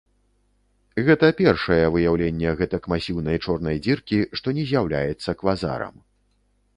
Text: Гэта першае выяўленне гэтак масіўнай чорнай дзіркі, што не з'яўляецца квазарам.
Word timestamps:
Гэта 1.09 1.27
першае 1.41 1.83
выяўленне 1.95 2.49
гэтак 2.61 2.83
масіўнай 2.93 3.37
чорнай 3.45 3.77
дзіркі, 3.89 4.19
што 4.39 4.47
не 4.59 4.63
з'яўляецца 4.73 5.37
квазарам. 5.43 5.95